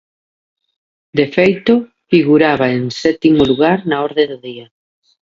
De 1.17 1.25
feito, 1.35 1.73
figuraba 2.11 2.67
en 2.77 2.85
sétimo 3.03 3.41
lugar 3.51 3.77
na 3.89 3.95
orde 4.07 4.23
do 4.31 4.37
día. 4.47 4.67